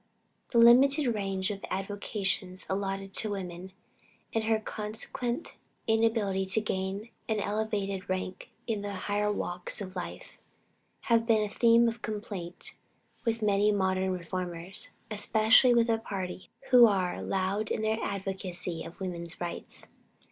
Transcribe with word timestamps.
The 0.49 0.57
limited 0.57 1.05
range 1.13 1.51
of 1.51 1.63
avocations 1.69 2.65
allotted 2.67 3.13
to 3.13 3.29
woman, 3.29 3.71
and 4.33 4.45
her 4.45 4.59
consequent 4.59 5.53
inability 5.85 6.47
to 6.47 6.59
gain 6.59 7.11
an 7.29 7.39
elevated 7.39 8.09
rank 8.09 8.49
in 8.65 8.81
the 8.81 8.93
higher 8.93 9.31
walks 9.31 9.79
of 9.79 9.95
life, 9.95 10.39
has 11.01 11.21
been 11.21 11.43
a 11.43 11.47
theme 11.47 11.87
of 11.87 12.01
complaint 12.01 12.73
with 13.25 13.43
many 13.43 13.71
modern 13.71 14.09
reformers, 14.09 14.89
especially 15.11 15.71
with 15.71 15.85
the 15.85 15.99
party 15.99 16.49
who 16.71 16.87
are 16.87 17.21
loud 17.21 17.69
in 17.69 17.83
their 17.83 17.99
advocacy 18.01 18.83
of 18.83 18.99
woman's 18.99 19.39
rights. 19.39 19.89